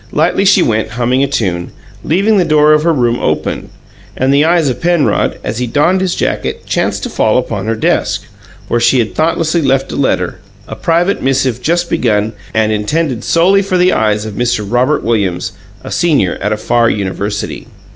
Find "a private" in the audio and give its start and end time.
10.67-11.21